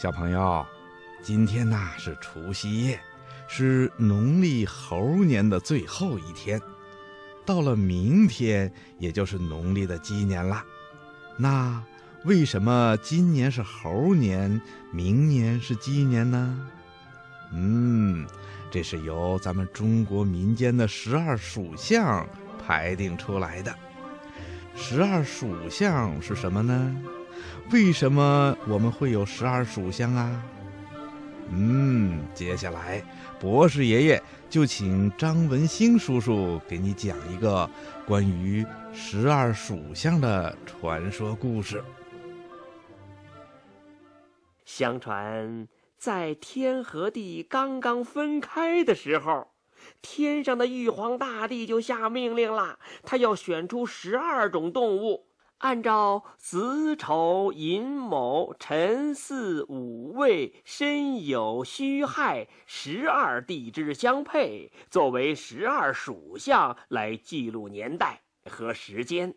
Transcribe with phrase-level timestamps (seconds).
[0.00, 0.66] 小朋友，
[1.20, 2.98] 今天呐是除夕夜，
[3.46, 6.58] 是农历猴年的最后一天。
[7.44, 10.64] 到了明天，也就是农历的鸡年了。
[11.36, 11.84] 那
[12.24, 14.58] 为什么今年是猴年，
[14.90, 16.70] 明年是鸡年呢？
[17.52, 18.26] 嗯，
[18.70, 22.26] 这是由咱们中国民间的十二属相
[22.58, 23.76] 排定出来的。
[24.74, 26.96] 十二属相是什么呢？
[27.72, 30.42] 为什么我们会有十二属相啊？
[31.52, 33.02] 嗯，接下来
[33.40, 37.68] 博士爷爷就请张文兴叔叔给你讲一个
[38.06, 41.82] 关于十二属相的传说故事。
[44.64, 45.66] 相传，
[45.98, 49.48] 在天和地刚刚分开的时候，
[50.00, 55.26] 天上的玉皇大帝就下命令了，他要选出十二种动物。
[55.60, 69.34] 按照子丑寅卯辰巳午未申酉戌亥十二地支相配，作为十二属相来记录年代和时间。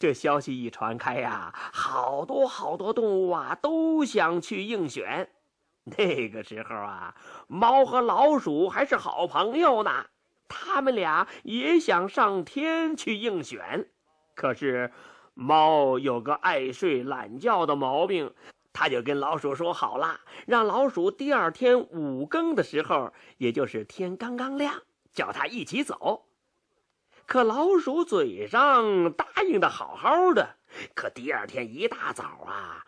[0.00, 5.30] 这消息一传开呀，好多好多动物啊都想去应选。
[5.96, 7.14] 那个时候啊，
[7.46, 10.06] 猫和老鼠还是好朋友呢，
[10.48, 13.88] 他们俩也想上天去应选，
[14.34, 14.90] 可是。
[15.38, 18.32] 猫有个爱睡懒觉的毛病，
[18.72, 26.24] 他就跟老鼠说好了，让老鼠第二天五更的时候，也就是天刚刚亮，叫他一起走。
[27.26, 30.56] 可老鼠嘴上答应的好好的，
[30.94, 32.86] 可第二天一大早啊，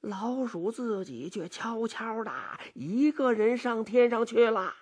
[0.00, 2.32] 老鼠自己却悄悄的
[2.74, 4.74] 一个人上天上去了。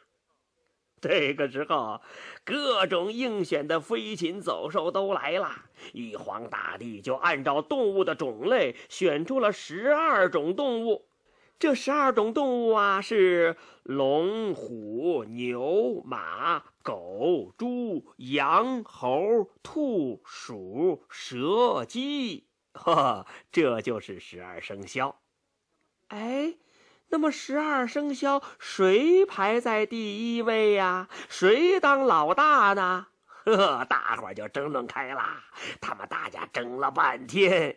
[1.08, 2.00] 这个时候，
[2.44, 5.50] 各种应选的飞禽走兽都来了。
[5.94, 11.08] 玉皇大帝就按照动物的种类选出了十二种动物。
[11.58, 22.46] 这十二种动物啊，是龙、虎、牛、马、狗、猪、羊、猴、兔、鼠、蛇、鸡。
[22.74, 25.20] 呵，这就是十二生肖。
[26.08, 26.54] 哎。
[27.12, 31.10] 那么十二生肖谁排在第一位呀？
[31.28, 33.08] 谁当老大呢？
[33.44, 35.22] 呵，大伙儿就争论开了。
[35.78, 37.76] 他们大家争了半天，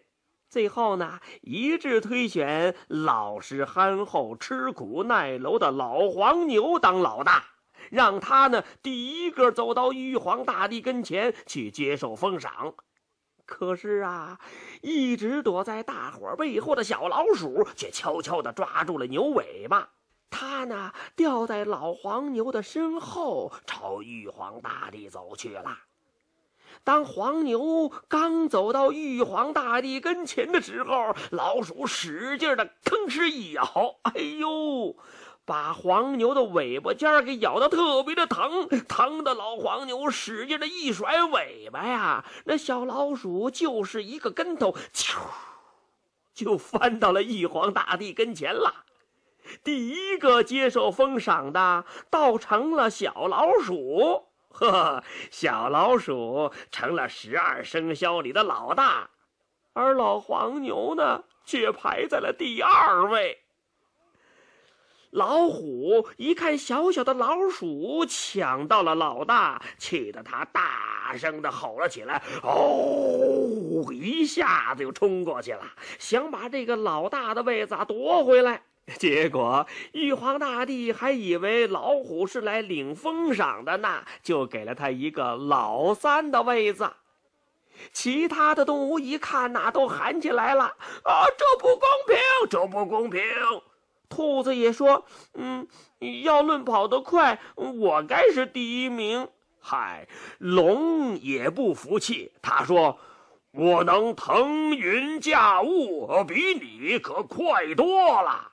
[0.50, 7.44] 最后呢，一致推选老实憨厚、吃苦耐劳的老黄牛当老大，
[7.92, 12.74] 让他呢第一个走到玉皇大帝跟前去接受封赏。
[13.46, 14.40] 可是啊，
[14.82, 19.90] 一直躲在大伙背后的小老鼠却悄悄地抓住了牛尾巴。
[20.30, 25.78] 它呢，掉在老黄牛的身后，朝玉皇大帝走去了。
[26.84, 33.64] 当黄牛刚走到玉皇大帝跟前的时候，老鼠使劲的吭哧一咬，
[34.04, 34.96] 哎呦！
[35.46, 45.18] 把黄牛的尾巴尖儿给咬得特别的疼，疼的老黄牛使劲的一甩尾巴呀，那小老鼠就是一个跟头，啾，
[46.34, 48.86] 就翻到了玉皇大帝跟前了。
[49.64, 59.12] 第一个接受封赏的，倒成了小老鼠，呵，小老鼠成了十二生肖里的老大，
[59.74, 63.45] 而老黄牛呢，却排在了第二位。
[65.12, 75.64] 老虎一看小小的老鼠抢到了老大，气得他大声的吼了起来：“哦！”一下子就冲过去了，
[76.00, 78.62] 想把这个老大的位子夺回来。
[79.00, 86.92] 结果玉皇大帝还以为老虎是来领封赏的呢，就给了他一个老三的位子。
[87.92, 90.66] 其他的动物一看呐，都喊起来了
[91.04, 92.18] ：“啊，这不公平！
[92.50, 93.22] 这不公平！”
[94.10, 95.06] 兔子也说
[95.36, 95.68] ：“嗯，
[96.24, 99.28] 要论跑得快，我该是第一名。”
[99.60, 100.08] 嗨，
[100.38, 103.00] 龙也不服气，他说
[103.52, 108.52] ：“我能腾云驾雾，比你可快多了。”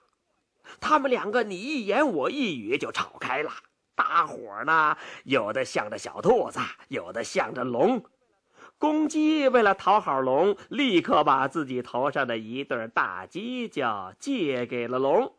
[0.80, 3.50] 他们两个你一言我一语就吵开了。
[3.94, 8.02] 大伙儿呢，有的向着小兔子，有的向着龙。
[8.78, 15.34] 公鸡为了讨好龙，立刻把自己头上的一对大犄角借给了龙。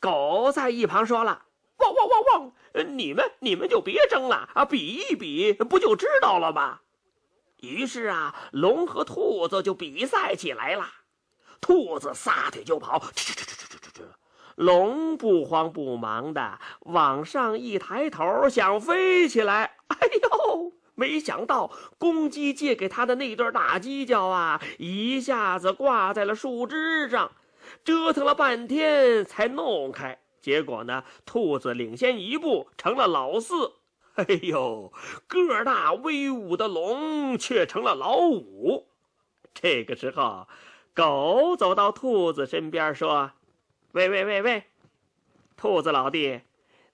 [0.00, 1.42] 狗在一旁说了
[1.78, 2.96] ：“汪汪汪汪！
[2.96, 6.80] 你们你们就别争了啊，比一比不就知道了吗？”
[7.60, 10.86] 于是啊，龙和兔子就比赛起来了。
[11.60, 13.02] 兔子撒腿就跑。
[14.56, 19.76] 龙不慌不忙的往上一抬头，想飞起来。
[19.88, 27.30] 哎呦，没想到公鸡借给他的那对大犄角啊，一下子挂在了树枝上。
[27.84, 30.18] 折腾了半天才弄开。
[30.40, 33.72] 结果呢，兔子领先一步，成了老四。
[34.14, 34.92] 哎呦，
[35.26, 38.88] 个大威武的龙却成了老五。
[39.54, 40.48] 这个时候，
[40.94, 43.32] 狗走到兔子身边说
[43.92, 44.64] ：“喂喂喂喂，
[45.56, 46.40] 兔子老弟，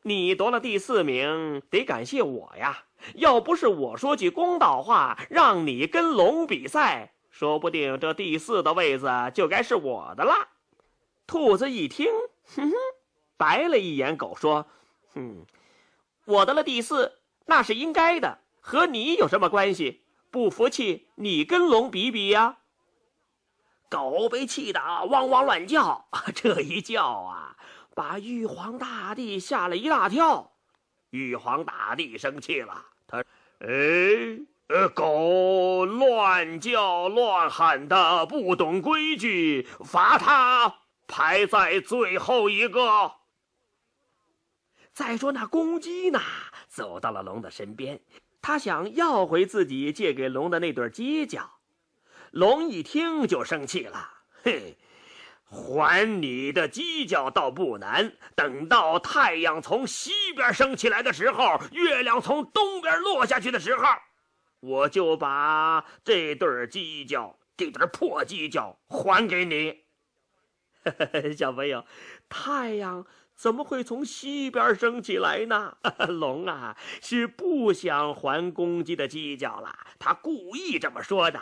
[0.03, 2.85] 你夺了第四名，得感谢我呀！
[3.15, 10.49] 要不是我说句公道话，让你跟龙比赛，说不定这第四的位子就该是我的了。”
[11.27, 12.07] 兔子一听，
[12.55, 12.75] 哼哼，
[13.37, 14.67] 白了一眼狗，说
[15.15, 15.45] ：“哼，
[16.25, 22.59] 我得了第四，那是应该的，和你有什么关系？”不服气，你跟龙比比呀！
[23.89, 27.57] 狗被气得汪汪乱叫， 这一叫啊，
[27.95, 30.53] 把玉皇大帝吓了一大跳。
[31.11, 33.25] 玉皇大帝生气了，他，
[33.61, 33.67] 哎，
[34.69, 43.13] 呃，狗乱叫乱喊的，不懂规矩，罚他排在最后一个。
[44.93, 46.21] 再说那公鸡呢，
[46.69, 48.01] 走到了龙的身边。
[48.41, 51.59] 他想要回自己借给龙的那对犄角，
[52.31, 54.09] 龙一听就生气了，
[54.45, 54.79] 嘿，
[55.45, 63.85] 还你的犄角倒不难，等到太阳从西边升起来的时候，月亮从东边落下去的时候，
[64.61, 69.86] 我就把这对犄角，这对破犄角还给你。
[71.37, 71.85] 小朋友，
[72.29, 73.07] 太阳。
[73.37, 75.77] 怎么会从西边升起来呢？
[76.09, 81.39] 龙啊，是不想还公鸡的犄角了，他故意这么说的。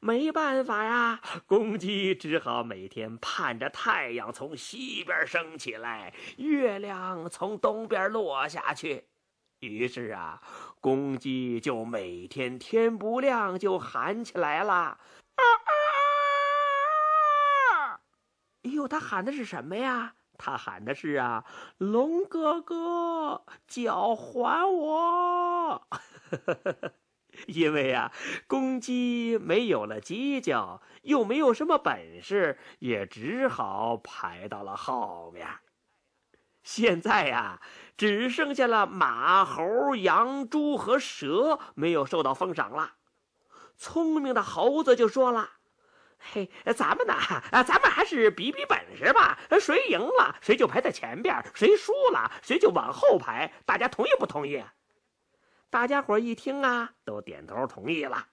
[0.00, 9.04] 没办法呀，公鸡只好每天盼着太阳从西边升起来，月亮从东边落下去。
[9.60, 10.40] 于是啊，
[10.80, 14.72] 公鸡就每天天不亮就喊起来了。
[14.72, 14.98] 啊
[15.36, 15.83] 啊！
[18.74, 20.14] 哎呦，他喊的是什么呀？
[20.36, 21.44] 他喊的是啊，
[21.78, 25.86] 龙哥哥，脚还我！
[27.46, 28.10] 因为啊，
[28.48, 35.46] 公鸡没有了犄角，又没有什么本事，也只好排到了后面。
[36.64, 37.60] 现在呀，
[37.96, 42.94] 只剩下了马、猴、羊、猪和蛇没有受到封赏了。
[43.76, 45.50] 聪明的猴子就说了。
[46.32, 47.12] 嘿，咱们呢？
[47.50, 49.38] 啊，咱们还是比比本事吧。
[49.60, 53.52] 谁赢了，谁就排在前边；谁输了，谁就往后排。
[53.64, 54.62] 大家同意不同意？
[55.70, 58.28] 大家伙一听啊，都点头同意了。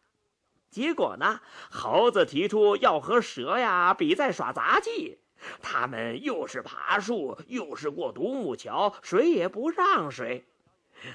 [0.70, 5.20] 结果呢，猴子提出要和蛇呀比赛耍杂技。
[5.62, 10.46] 他们又是爬树，又是过独木桥，谁也不让谁。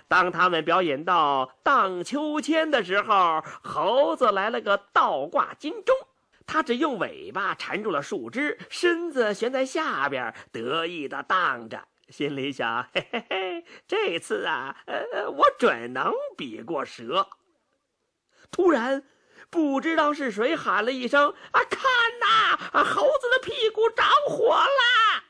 [0.08, 5.96] 当他们表演到荡秋千的时候，猴子来了个倒挂金钟。
[6.46, 17.28] 他只用尾巴缠住了树枝，身子悬在下边，得意的荡着，心里想：嘿嘿嘿，这次啊，呃，我准能比过蛇。
[18.50, 19.04] 突然，
[19.50, 21.82] 不知道是谁喊了一声：“啊，看
[22.20, 25.24] 呐，猴子的屁股着火了！”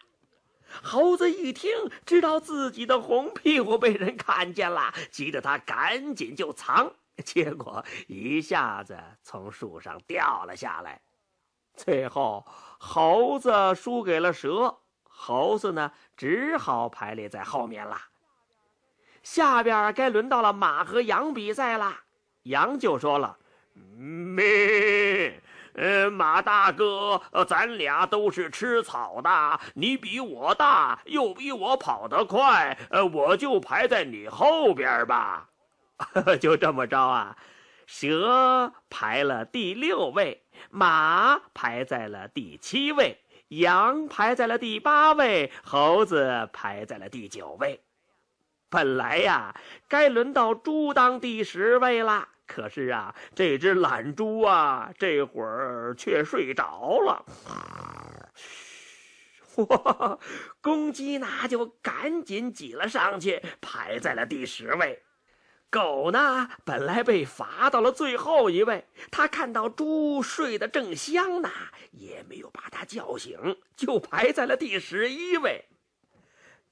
[0.82, 11.00] 猴子一听，知道自己的红屁股被人看见了，急得他赶紧就藏，结果一下子从树上掉了下来。
[11.84, 12.44] 最后，
[12.78, 14.74] 猴子输给了蛇，
[15.04, 17.96] 猴子呢只好排列在后面了。
[19.22, 21.94] 下边该轮到了马和羊比赛了。
[22.44, 23.36] 羊就说了
[23.94, 25.38] ：“咩，
[25.74, 35.48] 呃，马大哥，咱俩都是吃草的，你比我大，又比我跑得快，呃，我就排在你后边吧。
[36.40, 37.36] ”就这么着啊。
[37.86, 47.80] 蛇排了第六位，马排在了第七位，羊排在了第八位，猴子排在了第九位。
[48.68, 49.54] 本来呀，
[49.88, 57.24] 该轮到猪当第十位了，可是啊，这只懒猪啊，这会儿却睡着了。
[59.68, 60.18] 哇，
[60.60, 65.00] 公鸡那就赶紧挤了上去，排在了第十位。
[65.68, 71.50] 狗呢，本来被罚到了最后一位，他看到猪睡得正香呢，
[71.92, 75.64] 也没有把它叫醒，就排在了第十一位。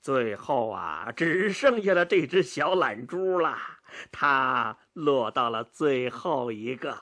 [0.01, 3.59] 最后啊，只剩下了这只小懒猪了，
[4.13, 6.97] 它落到了最后一个。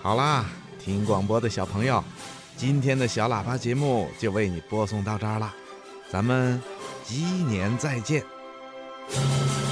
[0.00, 0.44] 好啦，
[0.78, 2.02] 听广播的小朋友，
[2.56, 5.52] 今天的小喇叭节目就为你播送到这儿了，
[6.08, 6.62] 咱们
[7.02, 8.24] 鸡年再见。
[9.08, 9.63] Thank you.